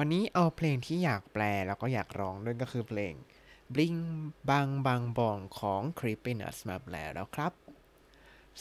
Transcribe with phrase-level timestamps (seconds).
[0.00, 3.12] วันนี้เอาเพลงที่อยากแปลแล้วก็อยากร้องด้วยก็คือเพลง
[3.74, 4.00] Bling
[4.48, 7.52] Bang Bang Bong ของ Creepy Nuts มาแปลแล้วครับ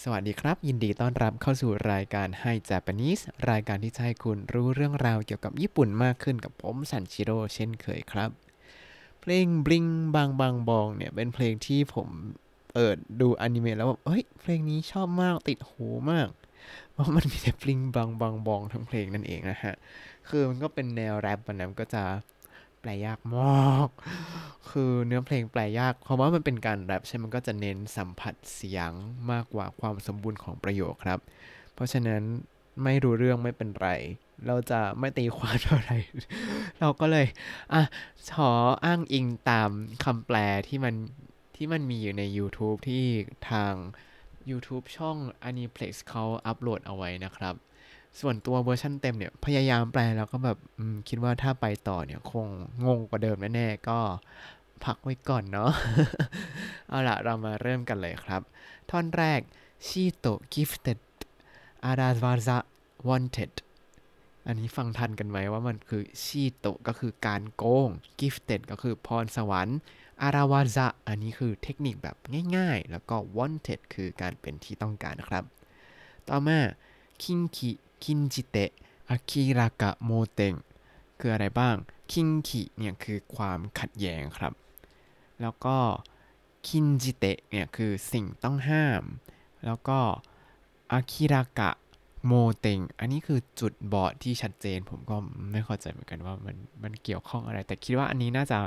[0.02, 8.30] สวัสดีครับ ยินดีต้อนรับเข้าสู่รายการ Hi Japanese รายการที่จะให้คุณรู้เรื่องราวเกี่ยวกับญี่ปุ่นมากขึ้นกับผมสันชิโร่เช่นเคยครับ
[9.22, 12.08] เพลง Bling Bang Bang Bong เนี่ยเป็นเพลงที่ผม
[12.74, 16.30] เปิดดูอนิเมะแล้วแบบเฮ้ย เพลงนี้ชอบมากติดหูมาก
[16.92, 19.76] เพราะมันมีแต่ Bling Bang Bang Bong ทั้งเพลงนั่นเองนะฮะ
[20.30, 22.04] คือมันก็เป็นแนวแรปนนะมันก็จะ
[22.82, 23.90] แปลยากมาก
[24.70, 28.92] คือเนื้อเพลงแปลยาก เพราะว่ามันเป็นการแรปใช่มันก็จะเน้นสัมผัสเสียง
[29.32, 31.20] มากกว่าความสมบูรณ์ของประโยคครับ
[31.74, 32.22] เพราะฉะนั้น
[32.84, 33.90] ไม่รู้เรื่องไม่เป็นไร
[34.48, 35.98] เราจะไม่ตีความเท่าไหร่
[36.80, 37.28] เราก็เลย
[37.74, 37.82] อะ
[38.36, 38.52] ขอ
[38.86, 39.70] อ้างอิงตาม
[40.04, 40.96] คำแปลที่มัน
[41.56, 43.04] ที่มันมีอยู่ใน YouTube ที่
[43.50, 43.74] ทาง
[44.50, 45.18] YouTube ช่อง
[45.50, 47.56] Aniplex เขาอัปโหลดเอาไว้นะครับ
[48.20, 50.58] ส่วนตัวเวอร์ชันเต็มเนี่ย พยายามแปลแล้วก็แบบ
[51.10, 52.48] คิดว่าถ้าไปต่อเนี่ย คง
[52.86, 54.00] งงกว่าเดิมแน่ๆ ก็
[54.86, 55.72] พักไว้ก่อนเนาะ
[56.90, 58.42] เอาล่ะเรามาเริ่มกันเลยครับ
[58.90, 59.40] ท่อนแรก
[59.88, 61.00] ชีโต gifted
[61.86, 62.58] อาดาวาซะ
[63.08, 63.54] wanted
[64.48, 69.80] อันนี้ฟังทันกันไหมว่ามันคือชีโตก็คือการโกง gifted ก็คือพรสวรรค์
[70.22, 72.16] อาราวาซะอันนี้คือเทคนิคแบบ
[72.56, 75.44] ง่ายๆ แล้วก็ wanted คือการเป็นที่ต้องการครับ
[76.28, 76.60] ต่อมา
[77.24, 77.72] คิงคิ
[78.04, 78.72] คินจิเตะ
[79.10, 80.54] อากิรากะโมเตง
[81.20, 81.76] คืออะไรบ้าง
[82.12, 84.54] คิงคิเนี่ยคือความขัดแย้งครับ
[85.42, 85.78] แล้วก็
[86.68, 89.04] คินจิเตะเนี่ยคือสิ่งต้องห้าม
[89.66, 90.00] แล้วก็
[90.92, 91.72] อากิรากะ
[92.26, 95.16] โมเตงอันนี้คือจุดบอดที่ชัดเจน ผมก็
[95.52, 98.58] ไม่เข้าใจเหมือนกันว่ามันมันเกี่ยวข้องอะไร แต่คิดว่าอันนี้น่าจะ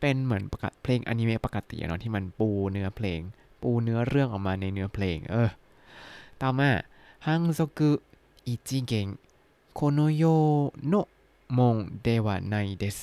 [0.00, 3.20] เป็นเหมือนประกาศเพลงอนิเมะปกติเนาะที่มันปูเนื้อเพลง
[3.62, 5.50] ปูเนื้อเรื่องออกมาในเนื้อเพลง เออ
[6.40, 6.70] ต่อมา
[7.26, 7.90] ฮังซกุ
[8.46, 9.06] อิจิเกง
[9.74, 10.24] โคโนโย
[10.88, 10.94] โน
[11.58, 12.98] มงเดวะไนเดส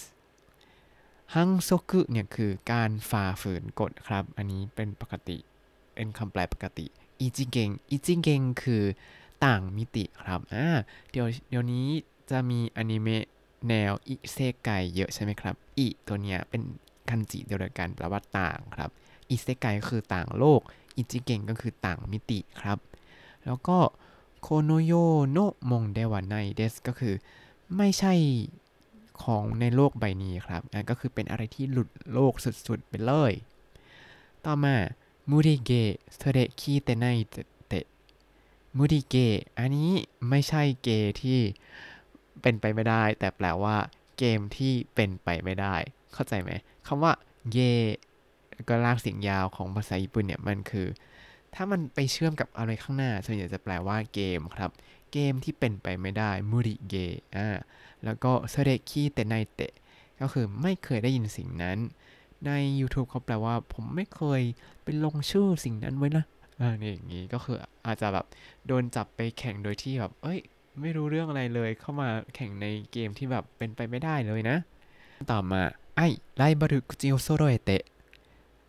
[1.35, 5.37] ฮังซกุเนี่ยคือการฝ่าฝืนกฎครับ อันนี้เป็นปกติ
[5.93, 6.85] เป็นคำแปลปกติ
[7.21, 8.83] อิจิเกงอิจิเกงคือ
[9.45, 10.67] ต่างมิติครับอ่า
[11.11, 11.87] เดี๋ยวเดี๋ยวนี้
[12.29, 13.25] จะมีอนิเมะ
[13.67, 16.61] แนวอิเซไกเยอะใช่ไหมครับอิตัวเนี้ยเป็น
[17.09, 18.89] คันจิเดียวกันแปลว่าต่างครับ
[19.29, 20.61] อิเซไกก็คือต่างโลก
[20.97, 22.77] อิจิเกงก็คือต่างมิติครับ
[23.45, 23.77] แล้วก็
[24.41, 24.93] โคโนโย
[25.31, 27.13] โนะมงเดวะไนเดสก็คือ
[27.77, 28.13] ไม่ใช่
[29.23, 32.33] ของในโลกใบนี้ครับอะก็คือเป็นอะไรที่หลุดโลก
[32.67, 33.33] สุดๆ ไปเลย
[34.45, 34.75] ต่อมา
[35.29, 37.35] มูริเกะเทเรคิเตไนเต
[38.77, 39.15] มูริเก
[39.57, 39.91] อันนี้
[40.29, 41.39] ไม่ใช่เกย์ที่
[42.41, 43.75] เป็นไปไม่ได้ แต่แปลว่า
[44.17, 45.75] เกมที่เป็นไปไม่ได้
[46.13, 46.51] เข้าใจไหม
[46.87, 47.13] คำว่า
[47.51, 47.57] เก
[48.69, 50.87] ก็ลากเสียงยาวของภาษาญี่ปุ่นเนี่ยมันคือ
[51.55, 54.71] ถ้ามันไปเชื่อมกับอะไรข้างหน้าส่วนใหญ่จะแปลว่าเกมครับ
[55.11, 56.95] เกมที่เป็นไปไม่ได้มูริเก
[57.35, 57.47] อ่า
[58.03, 59.73] แล้วก็เซเรคิเตไนเตะ
[60.21, 61.77] ก็คือไม่เคยได้ยินสิ่งนั้น
[62.45, 64.41] ใน YouTube เขาแปลว่า ผมไม่เคย
[64.83, 66.25] ไปลงชื่อสิ่งนั้นไว้นะ
[66.59, 68.25] อ่านี่อย่างนี้ก็คืออาจจะแบบ
[68.67, 70.39] โดนจับไปแข่งโดยที่แบบ เอ้ย
[70.81, 74.57] ไม่รู้เรื่องอะไรเลยเข้ามาแข่งในเกมที่แบบเป็นไปไม่ได้เลยนะ
[75.31, 75.61] ต่อมา
[75.95, 76.01] ไอ
[76.37, 77.83] ไลบารุคุจิโอโซโรเอเตะ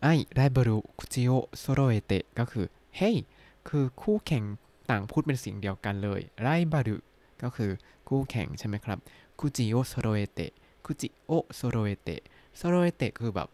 [0.03, 2.65] ไอไลบารุคุจิโอโซโรเอเตะก็คือ
[2.97, 3.15] เฮ้ย
[3.67, 4.43] คือคู่แข่ง
[4.89, 6.97] ต่างพูดเป็นเสียงเดียวกันเลยไรบารุ
[7.43, 7.71] ก็คือ
[8.07, 8.99] คู่แข่งใช่ไหมครับ
[9.39, 10.51] คุจิโอโซโรเอเตะ
[10.85, 12.21] คุจิโอโซโรเอเตะ
[12.57, 13.49] โซโรเอเตะคือแบบ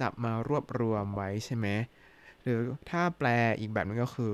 [0.00, 1.66] จับมารวบรวมไว้ใช่ไหม
[2.48, 2.60] รือ
[2.90, 3.28] ถ้าแปล
[3.60, 4.32] อีกแบบนึงก็คือ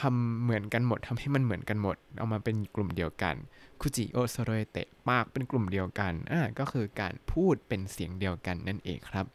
[0.00, 3.34] ทำเหมือนกันหมดทำให้มันเหมือนกันหมด เอามาเป็นกลุ่มเดียวกัน
[3.80, 9.26] คุจิโอโซโรเอเตะปากเป็นกลุ่มเดียวกันอ่าก็คือการพูดเป็นเสียงเดียวกันนั่นเองครับ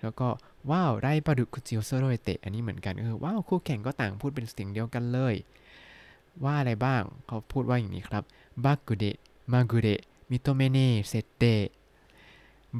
[0.00, 0.28] แล้วก็
[0.70, 5.34] ว้าวไรบารุคุจิโอโซโรเตะอันนี้เหมือนกันก็คือว้าวคู่แข่งก็ต่างพูดเป็นเสียงเดียวกันเลย
[6.44, 8.22] ว่าอะไรบ้างเขาพูดว่าอย่างนี้ครับ
[8.64, 9.16] บักกุเดะ
[9.52, 10.00] มากุเดะ
[10.30, 11.54] มิโตเมเนเซเตะ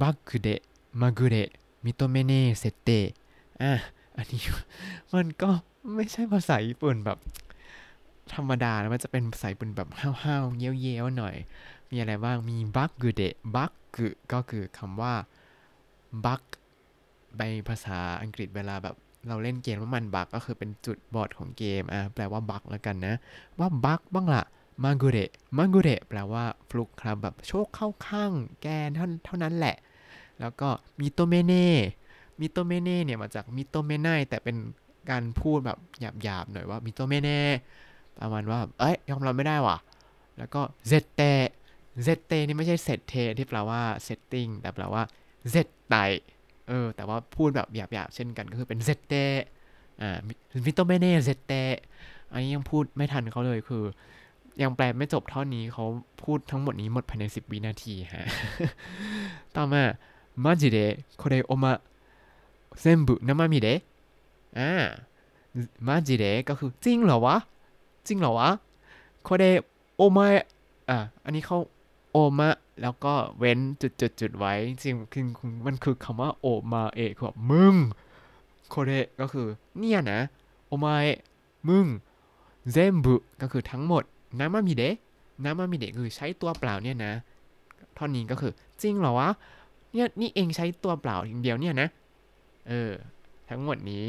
[0.01, 0.61] บักกุเดะ
[1.01, 1.49] มากุเดะ
[1.85, 3.01] มิโตเมเนเซเตะ
[3.63, 3.73] อะ
[4.21, 4.45] อันนี้
[5.15, 5.51] มันก็
[5.95, 7.19] ไม่ใช่ภาษาญี่ปุ่นแบบ
[8.35, 11.37] ธรรมดานะมันจะเป็นภาษาญี่ปุ่นแบบห้าวๆเย้ยวๆหน่อย
[11.91, 15.15] มีอะไรบ้าง มีบักกุเดะบักกุก็คือคำว่า
[16.27, 16.43] บัก
[17.39, 18.97] ในภาษาอังกฤษเวลาแบบ
[19.29, 23.15] เราเล่นเกมว่ามันบักก็คือเป็นจุดบอดของเกมอะแปลว่าบักแล้วกันนะ
[23.59, 24.45] ว่าบักบ้างละ
[24.85, 29.77] มากุเระมากุเระแปลว่าฟลุกครับแบบโชคเข้าข้างแกเท่าเท่านั้นแหละ
[30.41, 30.69] แล้วก็
[30.99, 31.69] มิโตเมเน่
[32.41, 34.57] มิโตเมเน่เนี่ยมาจากมิโตเมไนแต่เป็น
[35.11, 37.39] การพูดแบบหยาบๆหน่อยว่ามิโตเมเน่
[38.21, 39.77] ประมาณว่าเอ้ยยอมรับไม่ได้ว่ะ
[40.39, 41.23] แล้วก็เซตเต
[42.05, 45.03] เซตเตนี่ไม่ใช่เซตเทที่แปลว่า setting แต่แปลว่า
[45.51, 45.95] เซตไต
[46.69, 49.15] เออแต่ว่าพูดแบบหยาบๆเช่นกันก็คือเป็นเซตเต
[50.01, 50.19] อ่า
[50.67, 51.53] มิโตเมเน่เซตเต
[52.33, 53.85] อันนี้ยังพูดไม่ทันเขาเลยคือ
[54.63, 55.85] ยังแปลไม่จบเท่านี้เขา
[56.25, 58.27] พูดทั้งหมดนี้หมดภายใน 10 วินาทีฮะ
[59.57, 59.83] ต่อมา
[62.81, 63.81] เซมบุน้ำมามิเดะ
[64.59, 64.71] อ่า
[65.87, 67.37] มาจิเดะก็คือจริงเหรอวะ
[68.07, 68.49] จริงเหรอวะ
[69.23, 69.45] โคเด
[69.97, 70.27] โอมา
[70.89, 71.59] อ่าอันนี้เขา
[72.13, 72.49] โอมา
[72.83, 75.25] แล้วก็เว้นจุดจุดจุดไว้ จริงคือ
[75.67, 77.75] มันคือคำว่าโอมาเอคือแบบมึง
[78.69, 79.47] โคเดก็คือ
[79.79, 80.21] เนี่ยนะ
[80.67, 81.07] โอมาเอ
[81.69, 81.87] มึง
[82.73, 84.03] เซมบุก็คือทั้งหมด
[84.39, 84.95] น้ำมามิเดะ
[85.45, 87.13] นามามิเดะคือใช้ตัวเปล่าเนี่ยนะ
[87.97, 88.53] ท่อนนี้ก็คือ
[88.83, 89.29] จริงเหรอวะ
[89.93, 91.89] เนี่ยนี่เองใช้ตัวเปล่าอย่างเดียวเนี่ยนะ
[92.70, 92.94] เออ
[93.50, 94.06] ทั้งหมดนี้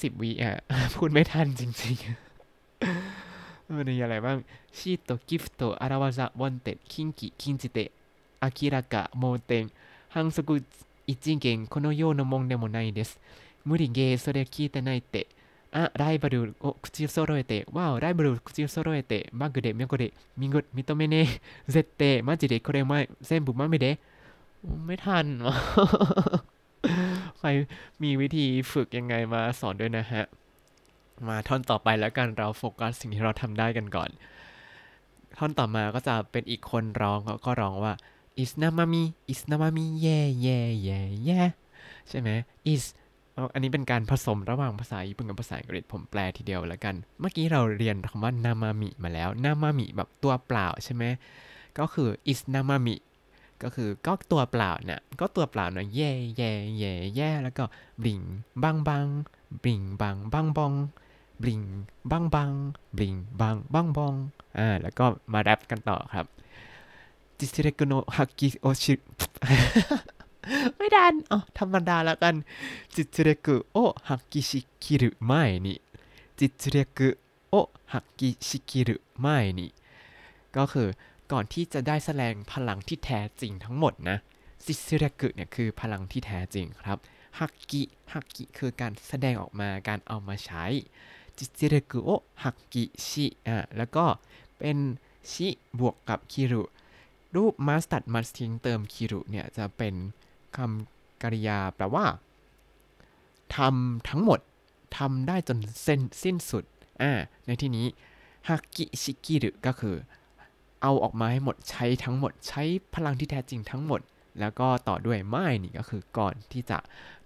[0.00, 0.52] สิบวิอ่ะ
[0.94, 4.38] พูดไม่ทันจริงๆ เออในอะไรบ้าง
[4.72, 7.90] シートギフトアラワザワンテキンキキンジテ
[8.40, 9.70] 明らか盲点
[10.08, 10.62] 反則
[11.06, 13.18] 一元このようなもんでもないです
[13.64, 15.28] 無理ゲーそれ聞いてないって
[15.72, 23.98] あライバルを口を揃えてわおライバルを口を揃えてマグでミョコで見ご認めねえ絶対マジでこれお前全部豆で
[24.62, 26.45] ไม่ทัน ใค
[27.47, 27.49] ร
[28.03, 30.23] มีวิธีฝึกยังไงมาสอนด้วยนะฮะ
[31.27, 34.09] มาท่อนต่อไปแล้วกันเราโฟกัสสิ่งที่เราทำได้กันก่อน
[35.37, 37.93] ท่อนต่อมาก็จะเป็นอีกคนร้องก็ร้องว่า
[38.41, 41.49] is namami is namami yeah yeah yeah yeah
[42.09, 42.29] ใช่ไหม
[42.73, 42.83] is
[43.53, 51.03] อันนี้เป็นการผสมระหว่างภาษาญี่ปุ่นกับภาษาอังกฤษผมแปลทีเดียวแล้วกัน เมื่อกี้เราเรียนคำว่า namami มาแล้ว namami แบบตัวเปล่าใช่ไหม
[51.79, 52.95] ก็คือ is namami
[53.63, 57.63] ก็คือก็ตัวเปล่าเนี่ยก็ตัวเปล่าเนาะแย่แย่แย่แย่แล้วก็
[58.03, 58.21] บลิง
[58.63, 59.07] บังบัง
[59.63, 60.73] บลิงบังบังบอง
[61.41, 61.61] บลิง
[62.11, 62.51] บังบัง
[62.97, 64.13] บลิงบังบังบอง
[64.57, 66.25] อ่าแล้วก็มาแรปกันต่อครับ
[67.37, 68.95] จิสเรกุโนฮักกิโอชิ
[70.75, 72.35] ไม่ดันอ๋อธรรมดาแล้วกัน
[72.95, 73.77] จิตเรกุโอ
[74.09, 75.77] ฮักกิชิคิรุไม่นี่
[76.39, 77.09] จิตเรกุ
[77.49, 77.55] โอ
[77.93, 79.69] ฮักกิชิคิรุไม่นี่
[80.55, 80.87] ก็คือ
[81.31, 84.17] ก่อนที่จะได้แสดงพลังที่แท้จริงทั้งหมดนะ
[84.65, 86.97] ซิซึเรกุเนี่ยคือพลังที่แท้จริงครับ
[87.39, 87.83] ฮักกิ
[88.13, 90.65] ฮักกิคือการแสดงออกมาการเอามาใช้
[91.37, 92.09] จิซึเรกุโอ
[92.43, 94.05] ฮักกิชิอะแล้วก็
[94.57, 94.77] เป็น
[95.31, 95.47] ชิ
[95.79, 96.63] บวกกับคิรุ
[97.35, 99.95] รูปมาสตัดมาสทิ้งเติมคิรุเนี่ยจะเป็น
[100.57, 102.05] คำกริยาแปลว่า
[103.55, 104.39] ทำทั้งหมด
[104.97, 106.63] ทำได้จนเส้นสิ้นสุด
[107.01, 107.11] อ่า
[107.45, 107.87] ในที่นี้
[108.49, 109.95] ฮักกิชิกิรุก็คือ
[110.81, 112.63] เอาออกมาให้หมดใช้ทั้งหมดใช้
[112.95, 114.01] พลังที่แท้จริงทั้งหมด
[114.39, 116.77] แล้วก็ต่อด้วยไม่นี่ก็คือก่อนที่จะ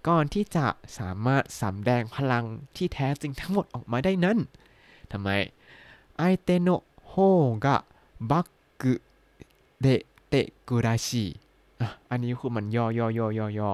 [0.08, 0.66] ก่อนที่จะ
[0.98, 2.44] สามารถสำแดงพลัง
[2.76, 4.38] ที่แท้จริงทั้งหมดออกมาได้นั้น
[5.12, 5.28] ทำไม
[6.18, 6.68] ไอเตโน
[7.08, 7.14] โฮ
[7.64, 7.76] กะ
[8.30, 8.46] บัก
[8.82, 8.94] กุ
[9.80, 9.86] เด
[10.28, 10.34] เต
[10.68, 11.24] กุราชิ
[12.10, 13.70] อันนี้คือมันย่อย่อย่อย่อย่อ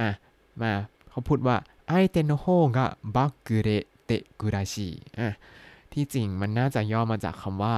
[0.00, 0.08] อะ
[0.60, 0.72] มา
[1.10, 1.56] เขาพูดว่า
[1.88, 2.46] ไอเตโนโฮ
[2.76, 2.86] กะ
[3.16, 3.70] บักกุเด
[4.04, 4.10] เต
[4.40, 5.28] กุราชิอะ
[5.92, 7.76] ที่จริงมันน่าจะย่อมาจากคำว่า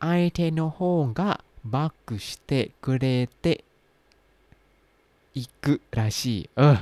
[0.00, 3.64] 相手の方がバックしてくれて
[5.34, 6.76] いくらしいเออ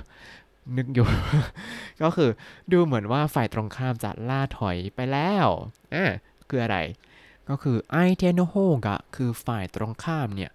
[0.76, 1.06] นึกอยู่
[2.02, 2.30] ก็คือ
[2.72, 5.46] ดูเหมือนว่าฝ่ายตรงข้ามจะล่าถอยไปแล้ว
[5.94, 6.04] อ่ะ
[6.48, 6.78] คืออะไร
[7.48, 8.54] ก็คือไอเทโนโฮ
[8.86, 10.50] กะคือฝ่ายตรงข้ามเนี่ย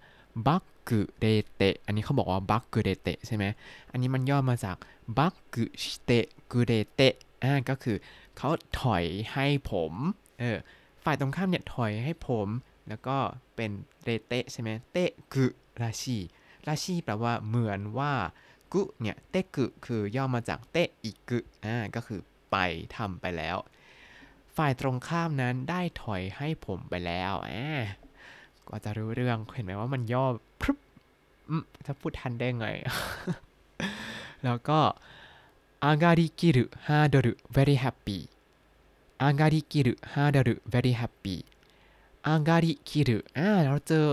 [0.46, 3.44] บักกุเดเตอันนี้เขาบอกว่าบักกุเดเตใช่ไหม
[3.90, 4.76] อันนี้มันย่อมาจาก
[5.18, 6.10] บักกุสเต
[6.52, 7.00] กุเดเต
[7.42, 7.96] อ่าก็คือ
[8.36, 8.48] เขา
[8.80, 9.92] ถอยให้ผม
[10.40, 10.58] เออ
[11.03, 12.47] ฝ่ายตรงข้ามเนี่ยถอยให้ผม
[12.89, 13.17] แล้วก็
[13.55, 13.71] เป็น
[14.03, 15.45] เรเตะใช่ไหมเตะกุ
[15.81, 16.17] ราชี
[16.67, 18.13] ราชีแปลว่าเหมือนว่า
[18.73, 22.19] กุเนี่ยเตะกุคือย่อมาจากเตะอิกุอ่าก็คือ
[22.51, 22.55] ไป
[22.95, 23.57] ทำไปแล้ว
[24.57, 27.81] ฝ่ายตรงข้ามนั้นได้ถอยให้ผมไปแล้วอ่า
[28.67, 30.25] ก็จะรู้เรื่องเห็นไหมว่ามันย่อ
[30.61, 30.77] พรึบ
[31.49, 32.67] อืมถ้าพูดทันได้ไง
[34.43, 34.79] แล้วก็
[35.83, 38.19] อาการิกิรุฮาโดรุ very happy
[39.23, 41.37] อาการิกิรุฮาดารุ very happy
[42.27, 44.07] อาการิกิรุอ่าเราเจอ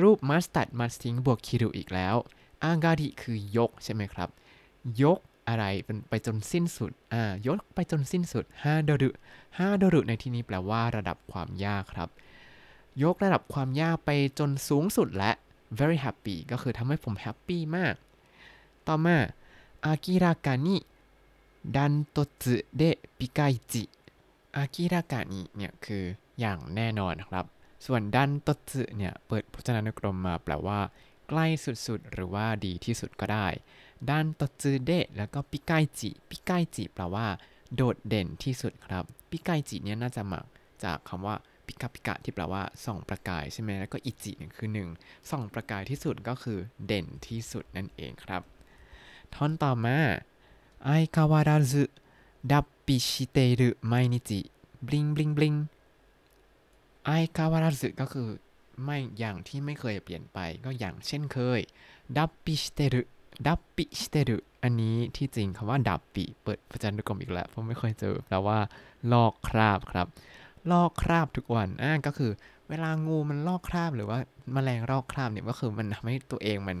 [0.00, 2.16] รูปมัสตัดมัสติงบวกคิรุอีกแล้ว
[2.64, 4.28] อาการิคือยกใช่ไหมครับ
[5.02, 9.10] ยกอะไรเป็นไปจนสิ้นสุดอ่ายกไปจนสิ้นสุดฮาดารุ
[9.58, 12.08] ฮาดารุในที่นี้แปลว่าระดับความยากครับ
[13.02, 15.32] ยกระดับความยากไปจนสูงสุดและ
[15.78, 17.94] very happy ก็คือทำให้ผมแฮปปี้มาก
[18.86, 19.16] ต่อมา
[19.86, 20.76] อากิรากานิ
[21.76, 22.82] ดันโตสึเด
[23.18, 23.84] ปิกายจิ
[24.56, 26.04] อากิรากานิเนี่ยคือ
[26.40, 27.44] อย่างแน่นอนครับ
[27.86, 30.80] ส่วนดันโตสึเนี่ยเปิดพจนานุกรมมาแปลว่า
[31.28, 33.46] ใกล้สุดๆ หรือว่าดีที่สุดก็ได้
[34.08, 37.26] ดันโตสึเดะแล้วก็ปิกายจิปิกายจิแปลว่า
[37.74, 40.40] โดดเด่นที่สุดครับปิกายจิเนี่ยน่าจะมา
[40.84, 44.88] จากคำว่าปิกาปิกะที่แปลว่าส่องประกายใช่ไหมแล้วก็อิจิเนี่ยคือหนึ่ง
[45.30, 48.42] ส่องประกายที่สุดก็คือเด่นที่สุดนั่นเองครับ
[49.34, 49.98] ท่อนต่อมา
[50.84, 51.84] ไอคาวาราซึ
[52.52, 53.92] ดับ ปิชิเตรุ毎
[54.28, 54.30] 日
[54.86, 55.54] บลิงบลิงบลิง
[57.04, 58.28] ไอคาวาราสึก็คือ
[58.84, 61.60] ไม่อย่างที่ไม่เคยเปลี่ยนไปก็อย่างเช่นเคย
[62.16, 63.02] ดับปิสเตรุ
[63.46, 68.58] ดับปิสเตรุอันนี้ที่จริงคำว่าดับปิเปิดพจนานุกรมอีกแล้วเพราะไม่เคยเจอแปลว่า
[69.12, 70.06] ลอกคราบครับ
[70.70, 72.30] ลอกคราบทุกวันอ่าก็คือ
[72.68, 74.18] เวลางูมันลอกคราบหรือว่า
[74.52, 76.78] แมลงลอกคราบเนี่ยก็คือมันทำให้ตัวเองมัน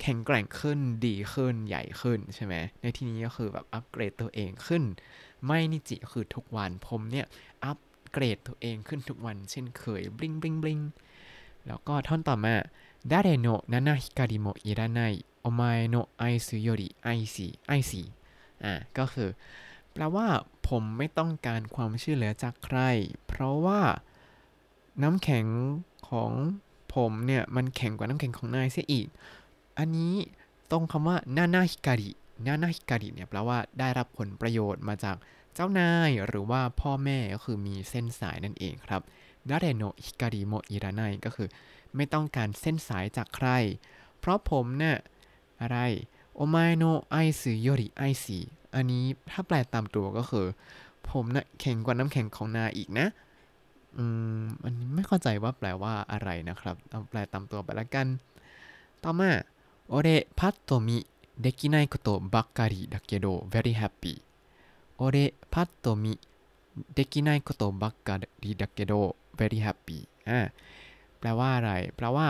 [0.00, 4.82] แข็งแกร่งขึ้นดีขึ้นใหญ่ขึ้นใช่ไหมในที่นี้ก็คือแบบอัปเกรดตัวเองขึ้น
[5.44, 7.26] ไม่นิจิคือทุกวันผมเนี่ย
[7.64, 7.78] อัป
[8.12, 10.80] เกรดตัวเองขึ้นทุกวัน เช่นเคยบลิงบลิงบลิง
[11.66, 12.54] แล้วก็ท่อนต่อมา
[13.10, 18.02] ดาเรโนนานาฮิการิโมอิรานายโอมาโนไอซุโยริไอซีไอซี
[18.64, 19.28] อ่าก็คือ
[19.92, 20.26] แปลว่า
[20.68, 22.78] ผมไม่ต้องการความช่วยเหลือจากใคร
[23.26, 23.80] เพราะว่า
[25.02, 25.46] น้ำแข็ง
[26.08, 26.30] ของ
[26.94, 29.08] ผมเนี่ย มันแข็งกว่าน้ำแข็งของนายเสียอีก
[29.78, 30.14] อันนี้
[30.70, 32.10] ตรงคำว่านานาฮิการิ
[32.46, 35.16] นานาฮิการิเนี่ยแปลว่าได้รับผลประโยชน์มาจาก
[35.54, 39.02] เจ้านายหรือว่าพ่อแม่ก็คือมีเส้นสายนั่นเองครับ
[39.48, 41.48] ดาเรโนฮิการิโมอิรานายก็คือ
[41.96, 43.48] ไม่ต้องการเส้นสายจากใคร
[44.18, 44.96] เพราะผมเนี่ย
[45.62, 45.78] อะไร
[46.34, 48.38] โอไมโนไอซึโยริไอซี
[48.74, 50.46] อันนี้ถ้าแปลตามตัวก็คือ
[51.10, 53.06] ผมนะ่ะแข็งกว่าน้ำแข็งของนาอีกนะ
[53.98, 54.04] อื
[54.40, 58.06] มอันนี้ไม่เข้าใจว่าแปลว่าอะไรนะครับเอาแปลตามตัวไปละกัน
[59.04, 59.30] ต่อมา
[59.88, 60.98] โอเรพัตโตมิ
[61.39, 64.21] できないことばっかりだけど very happy
[64.97, 66.19] 俺パッと見
[66.93, 70.51] できないことばっかりだけど very happy อ่า
[71.19, 72.27] แปลว่าอะไร แปลว่า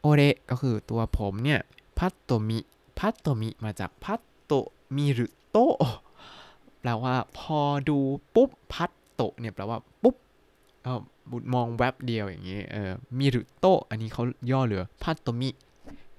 [0.00, 1.60] โอเรก็คือตัวผมเนี่ย
[1.98, 2.58] พัตโตมิ
[2.98, 4.52] พัตโตมิมาจากพัตโต
[4.96, 5.58] มิรุโต
[6.80, 7.98] แปลว่าพอดู
[8.34, 10.16] ปุ๊บพัตโตเนี่ยแปลว่าปุ๊บ
[10.82, 11.00] เออ
[11.54, 15.50] มองแวบเดียวอย่างนี้เออมิรุโตอันนี้เขาย่อเหลือพัตโตมิ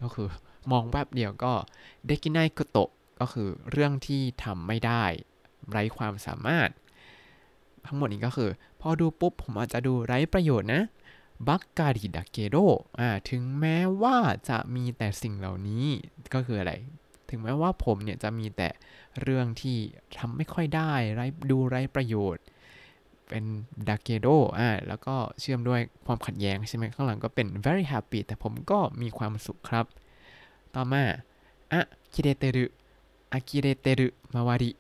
[0.01, 0.27] ก็คือ
[0.70, 1.52] มองแวบเดียวก็
[2.06, 2.78] เดกินไนโกโต
[3.20, 5.04] ก็คือเรื่องที่ทำไม่ได้
[5.70, 6.68] ไร้ความสามารถ
[7.86, 8.50] ทั้งหมดนี้ก็คือ
[8.80, 10.82] พอดูปุ๊บผมอาจจะดูไร้ประโยชน์นะ
[11.48, 12.56] บักการิดาเกโด
[12.98, 14.16] อ่าถึงแม้ว่า
[14.48, 15.84] จะมีแต่สิ่งเหล่านี้
[16.34, 16.72] ก็คืออะไร
[17.30, 18.68] ถึงแม้ว่าผมเนี่ยจะมีแต่
[19.22, 19.76] เรื่องที่
[20.18, 22.44] ทำไม่ค่อยได้ไร้ดูไร้ประโยชน์
[23.28, 23.44] เป็น
[23.88, 24.26] ดาเกโด
[24.58, 29.86] อ่าแล้วก็เชื่อมด้วยความขัดแย้งใช่ไหมข้างหลังก็เป็น very happy แต่ผมก็มีความสุขครับ
[30.74, 31.02] ต่อมา
[31.72, 31.80] อะ
[32.12, 32.64] คิเรเตรุ
[33.32, 34.70] อากิเรเตรุมาวาริ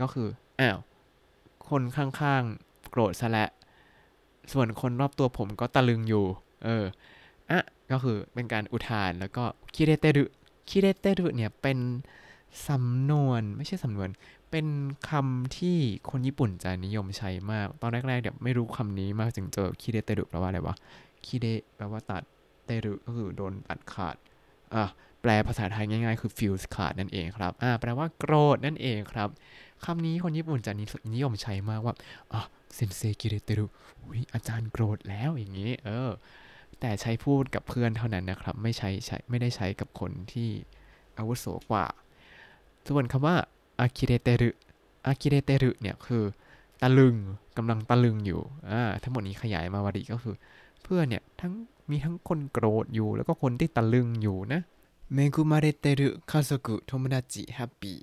[0.00, 0.28] ก็คือ
[0.60, 0.78] อ้าว
[1.68, 3.46] คนข้างๆ โกรธซะและ
[4.52, 6.24] ส่วนคนรอบตัวผมก็ตะลึงอยู่
[6.64, 6.84] เออ
[7.50, 10.24] อะ ก็คือเป็นการอุทานแล้วก็คิเรเตรุ
[10.68, 11.78] คิเรเตรุเนี่ยเป็น
[12.68, 14.08] สำนวนไม่ใช่สำนวน
[14.50, 14.66] เป็น
[15.10, 15.78] คำที่
[16.10, 20.76] คนญี่ปุ่นจะนิยมใช้มาก ตอนแรกๆเดี๋ยวไม่รู้คำนี้มากจึงเจอคิเรเตรุแปลว่าอะไรวะ
[21.26, 22.22] คิเรแปลว่าตัด
[22.64, 24.16] เตรุก็คือโดนตัดขาด
[25.22, 29.28] แปลภาษาไทยง่ายๆ คือ fuse ขาดนั่นเองครับแปลว่าโกรธนั่นเองครับ
[29.84, 30.72] คำนี้คนญี่ปุ่นจะ
[31.14, 31.94] นิยมใช้มากว่า
[32.74, 33.66] เซนเซกิเรเตรุ
[34.04, 36.10] อุ้ยอาจารย์โกรธแล้วอย่างนี้ เออ
[36.80, 40.50] แต่ใช้พูดกับเพื่อนเท่านั้นนะครับ ไม่ใช้ใช้ไม่ได้ใช้กับคนที่
[41.18, 41.86] อาวุโสกว่า
[42.88, 43.36] ส่วนคำว่า
[43.80, 44.50] อากิเรเตรุ
[45.06, 46.22] อากิเรเตรุเนี่ยคือ
[46.82, 47.16] ตะลึง
[47.56, 50.34] กำลังตะลึงอยู่อ่าทั้งหมดนี้ขยายมาวาริก็คือ
[50.82, 51.52] เพื่อนเนี่ยทั้ง
[51.90, 54.60] มีทั้งคนโกรธอยู่แล้วก็คนที่ตะลึงอยู่นะ
[55.14, 57.98] เมกุมาเรเตรุคาโซกุโทโมดาจิแฮปปี้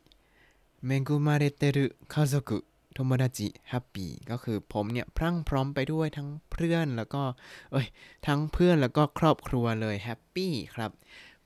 [0.86, 2.58] เมกุมาเรเตรุคาโซกุ
[2.94, 7.22] โทโมดาจิแฮปปี้ก็คือผมเนี่ยพรั่งพร้อมไปด้วยทั้งเพื่อนแล้วก็
[7.72, 7.88] เอ้ย
[8.28, 10.92] ทั้งเพื่อนแล้วก็ครอบครัวเลยแฮปปี้ครับ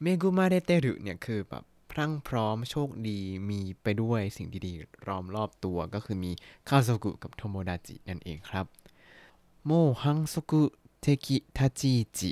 [0.02, 3.20] เมกุมาเรเตรุเนี่ยคือแบบพรั่งพร้อมโชคดี
[3.50, 6.32] มีไปด้วยสิ่งดีๆล้อมรอบตัวก็คือมี
[6.70, 8.66] คาโซกุกับโทโมดาจินั่นเองครับ
[9.66, 9.72] โม
[10.04, 10.64] ฮังโซกุ
[11.01, 12.31] เทคิทาจิจิ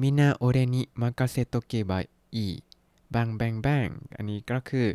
[0.00, 1.98] มินาโอเรนิมากาเซโตเกบะ
[2.34, 2.46] อี
[3.14, 4.88] บางแบงแบงอันนี้ก็คือ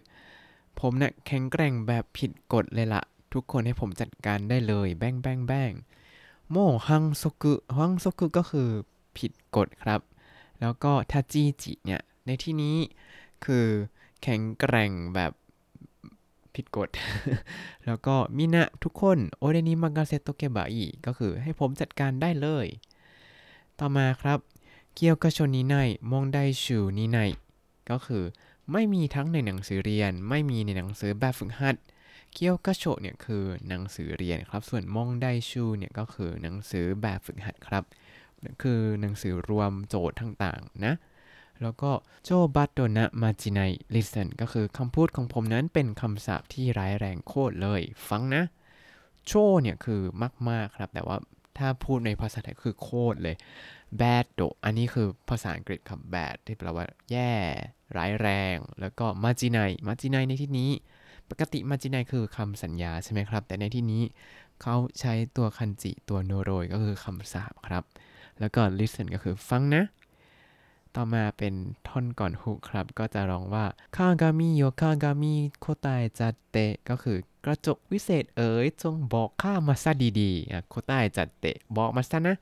[0.80, 3.02] ผมเนะ่ยแข็งแกร่งแบบผิดกฎเลยละ
[3.34, 5.72] ทุกคนให้ผมจัดการได้เลยแบงแบงแบง
[6.52, 6.56] โม
[6.88, 8.70] ฮังซกุฮังซกุก็คือ
[9.18, 10.02] ผิดกฎครับ
[10.62, 12.78] แล้วก็ทาจิจิเนี่ย ในที่นี้
[13.46, 13.66] คือ
[14.22, 15.32] แข็งแกร่งแบบ
[16.56, 16.90] ผิดกฎ
[17.86, 22.68] แล้วก็มินะทุกคนโอเรนิมังกาเซโตเกบะอีก็คือให้ผมจัดการได้เลย
[23.80, 24.40] ต่อมาครับ
[24.96, 25.76] เกียวกชนนี้ใน
[26.12, 27.20] มองไดชูนี้ใน
[27.90, 28.24] ก็คือ
[28.72, 31.76] ไม่มีทั้งในหนังสือเรียน ไม่มีในหนังสือแบบฝึกหัด
[32.34, 37.84] เกียวกโชเนี่ยคือหนังสือเรียนครับ ส่วนมองไดชูเนี่ยก็คือหนังสือแบบฝึกหัดครับ
[38.62, 40.94] คือหนังสือรวมโจทย์ต่างๆนะ
[41.64, 41.92] แล้วก็
[42.24, 43.60] โจบัตโดนะมาจิไน
[43.94, 48.44] ลิสเซนก็คือคำพูดของผมนั้นเป็นคำศัพท์ที่ร้ายแรงโคตรเลย ฟังนะ
[49.28, 50.02] โชเนี่ยคือ
[50.50, 51.18] มาก ๆ ครับ แต่ว่า
[51.58, 53.36] ถ้าพูดในภาษาไทยคือโคตรเลย
[54.02, 57.34] bad โดอันนี้คือภาษาอังกฤษคำ bad ที่แปลว่าแย่
[57.98, 60.72] ร้ายแรง แล้วก็ marginai marginai ในที่นี้
[61.30, 64.04] ปกติ marginai คือคำสัญญาใช่ไหมครับ แต่ในที่นี้
[64.62, 67.84] เขาใช้ตัวคันจิตัวโนโรยก็คือคำสาปครับ
[68.40, 69.84] แล้วก็ listen ก็คือฟังนะ
[70.96, 71.54] ต่อมาเป็น
[71.88, 82.36] ท่อนก่อนฮุกครับ ก็จะร้องว่าคากามิโยคากามิโคตายจัดเตะก็คือกระจกวิเศษเอ๋ยจงบอกข้ามาซะดีๆอะโคตายจัดเตะบอกมาซะนะ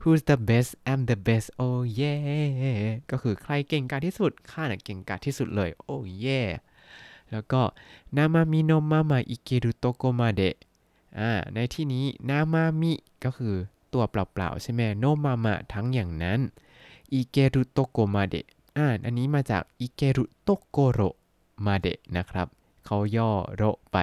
[0.00, 6.50] Who's the best I'm the best oh yeah ก็คือใครเก่งกาจที่สุดข้าน่ะเก่งกาจที่สุดเลย oh yeah
[7.30, 7.62] แล้วก็
[8.16, 10.56] นามามิโนมามาอิเกรุโตโกมาเดะ
[11.18, 12.92] อ่าในที่นี้นามามิ
[13.24, 13.54] ก็คือ
[13.92, 16.40] ตัวเปล่าๆใช่ไหมโนมามะทั้งอย่างนั้น
[17.14, 18.46] อิเกรุโตโกมาเดะ
[18.78, 21.00] อ่านอันนี้มาจากอิเกรุโตโกโร
[21.66, 22.48] มาเดะนะครับ
[22.84, 23.98] เขาย่อโรไป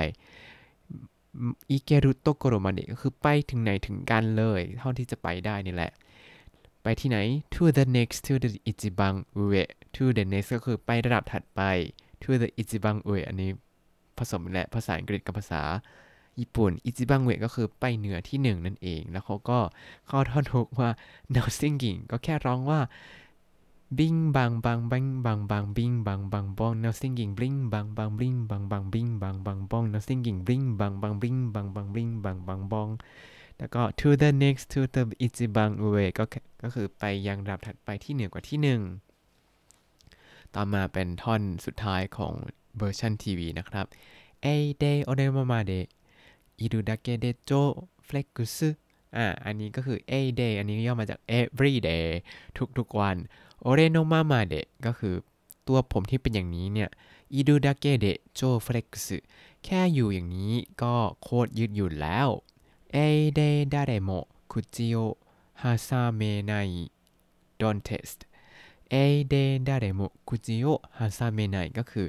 [1.72, 5.92] อิเกรุโตโกโรมาเดะก็คือไปถึงไหนถึงกันเลย เท่าที่จะไปได้นี่แหละ
[6.84, 7.18] ไปที่ไหน
[7.54, 11.62] to the next to the อิจิบังอุเอะ to the next ก็คือไประดับถัดไป
[12.22, 13.50] to the อิจิบังอุเอะอันนี้
[14.18, 15.62] ผสมแหละภาษาอังกฤษกับภาษา
[16.42, 19.60] ญี่ปุ่น อิจิบังเวก็คือไปเหนือที่ 1 นั่นเอง แล้วเขาก็
[20.08, 20.90] เข้าท่อนฮุกว่า
[21.36, 22.80] now singing ก็แค่ร้องว่า
[24.00, 32.90] บิงบังบังบังบังบังบิงบังบังบอง now singing ลิงบังบังบิงบังบังบิงบังบังบอง now singing ลิงบังบังบิงบังบังบิงบังบังบอง
[33.58, 36.24] แล้วก็ to the next to the อิจิบังเวก็
[36.64, 38.82] ก็คือไปยังระดับถัดไปที่เหนือกว่าที่หนึ่ง
[40.56, 42.34] ต่อมาเป็นท่อนสุดท้ายของ
[42.78, 43.86] เวอร์ชันทีวีนะครับ
[44.46, 44.48] A
[44.84, 45.80] day o d e m a m a de
[46.62, 47.52] อิรุดาเกเดโจ
[48.06, 48.70] เฟล็กกุซึ
[49.16, 52.08] อ่า อันนี้ก็คือ a day อันนี้ย่อมาจาก every day
[52.78, 53.16] ทุกๆวัน
[53.62, 55.16] โอเรโนมามาเดก็คือ
[55.68, 56.90] ตัวผมที่เป็นอย่างนี้เนี่ย
[57.34, 59.18] อิรุดาเกเดโจเฟล็กซึ
[59.64, 62.30] แค่อยู่อย่างนี้ก็โคตรยืดหยุ่นแล้ว
[62.94, 62.98] เอ
[63.34, 63.40] เด
[63.74, 64.10] ดาเรโม
[64.52, 64.96] คุจิโอ
[65.62, 66.52] ฮาซาเมไน
[67.62, 68.10] ดอนเทส
[68.92, 68.96] เอ
[69.30, 69.36] เด
[69.68, 72.08] ดาเรโมคุจิโอฮาซาเมไนก็คือ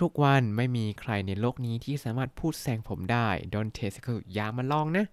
[0.00, 5.06] ทุกๆวันไม่มีใครในโลกนี้ที่สามารถพูดแซงผมได้ don't test คืออย่ามาลองนะ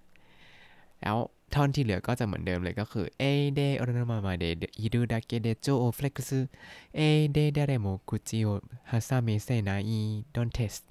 [1.01, 1.17] แล้ว
[1.53, 4.45] ท่อนที่เหลือก็จะเหมือนเดิมเลยก็คือเอเดโอรนามามาเด
[4.79, 6.49] อิดูดาเกเดโจโอเฟล็กซ์
[6.95, 7.01] เอ
[7.33, 8.47] เดดเรโมกุจิโอ
[8.91, 10.01] ฮาซาเมเซนาอี
[10.35, 10.85] don't test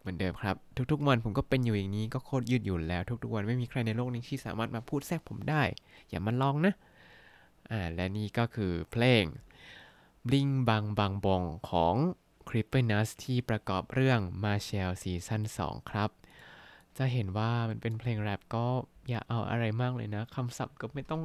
[0.00, 0.56] เหมือนเดิมครับ
[0.90, 5.62] ทุกๆวันผมก็เป็นอยู่อย่างนี้ก็โคตรยืดหยุ่นแล้ว ทุกๆวันไม่มีใครในโลกนี้ที่สามารถมาพูดแทรกผมได้
[6.08, 6.74] อย่ามาลองนะ
[7.70, 9.24] อ่าและนี่ก็คือเพลง
[10.28, 11.94] Bling Bang Bang Bong ของ
[12.50, 16.10] c r i p p e r n u s ที่ประกอบเรื่อง Marshall ซีซั่น2 ครับ
[16.98, 18.64] จะเห็นว่ามันเป็นเพลงแรปก็
[19.08, 21.20] อย่าเอาอะไรมากเลยนะคำศัพท์ก็ไม่ต้อง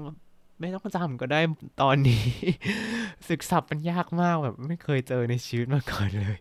[0.59, 1.39] ไม่ต้องจำก็ได้
[1.81, 2.23] ตอนนี้
[3.27, 6.38] ศึกศัพท์มันยากมากแบบไม่เคยเจอในชีวิตมาก่อนเลย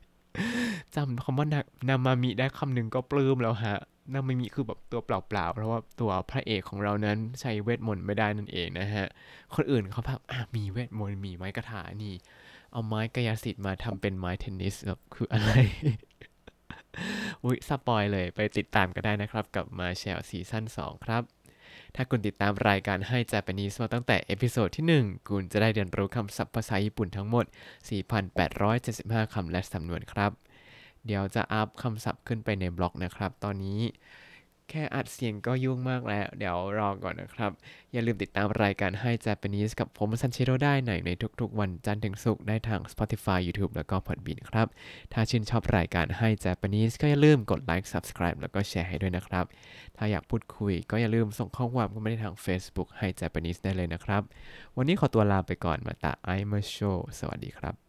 [0.94, 3.76] จำคำว่านานามามิได้คำหนึ่งก็ปลื้มแล้วฮะ
[4.14, 9.06] นามามิคือแบบตัวเปล่าๆ เพราะว่าตัวพระเอกของเรานั้นใช้เวทมนต์ไม่ได้นั่นเองนะฮะ
[9.54, 10.20] คนอื่นเขาแบบ
[10.56, 12.14] มีเวทมนต์มีไม้กระถานี่
[12.74, 15.50] เอาไม้กายสิทธิ์มาทำเป็นไม้เทนนิสแบบคืออะไร
[17.44, 21.22] อุ้ยสปอยเลยไปติดตามก็ได้นะครับกับมาแชลซีซั่น2 ครับ
[21.94, 27.44] ถ้าคุณติดตามรายการให้ Japanese มาตั้งแต่เอพิโซดที่ 1 คุณจะได้เรียนรู้คำศัพท์ภาษาญี่ปุ่นทั้งหมด
[28.18, 30.30] 4,875 คำและสำนวนครับ
[31.06, 33.80] เดี๋ยวจะอัพคำศัพท์ขึ้นไปในบล็อกนะครับ ตอนนี้
[34.70, 37.52] แค่อัดเสียงก็ยุ่งมากแล้ว เดี๋ยวรอก่อนนะครับ
[37.92, 44.66] อย่าลืมติดตามรายการให้ Japanese กับผมซันเชโรได้ในในทุกๆ วันจันทร์ถึงศุกร์ได้ทาง Spotify YouTube แล้วก็ Podbean ครับ
[45.12, 49.44] ถ้าชื่นชอบรายการให้ Japanese ก็อย่าลืมกดไลค์ Subscribe แล้วก็แชร์ให้ด้วยนะครับ
[49.96, 54.22] ถ้าอยากพูดคุยก็อย่าลืมส่งข้อความเข้ามาได้ทาง Facebook ให้ Japanese ได้เลยนะครับ
[54.76, 56.76] วันนี้ขอตัวลาไปก่อนมาตาไอมาโช
[57.18, 57.83] สวัสดีครับ